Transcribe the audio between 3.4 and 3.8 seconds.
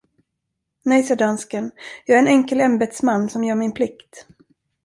gör min